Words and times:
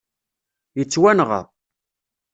Yettwanɣa 0.77 1.41